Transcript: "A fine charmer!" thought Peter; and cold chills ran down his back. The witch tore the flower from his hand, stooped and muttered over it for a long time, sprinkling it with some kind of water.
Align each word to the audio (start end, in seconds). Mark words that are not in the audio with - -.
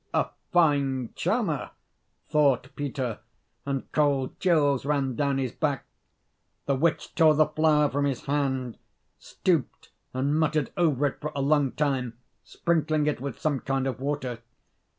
"A 0.15 0.29
fine 0.51 1.11
charmer!" 1.13 1.69
thought 2.27 2.75
Peter; 2.75 3.19
and 3.67 3.91
cold 3.91 4.39
chills 4.39 4.83
ran 4.83 5.15
down 5.15 5.37
his 5.37 5.51
back. 5.51 5.85
The 6.65 6.75
witch 6.75 7.13
tore 7.13 7.35
the 7.35 7.45
flower 7.45 7.87
from 7.87 8.05
his 8.05 8.25
hand, 8.25 8.79
stooped 9.19 9.91
and 10.11 10.35
muttered 10.39 10.71
over 10.75 11.05
it 11.05 11.21
for 11.21 11.31
a 11.35 11.41
long 11.43 11.73
time, 11.73 12.17
sprinkling 12.43 13.05
it 13.05 13.21
with 13.21 13.37
some 13.37 13.59
kind 13.59 13.85
of 13.85 13.99
water. 13.99 14.39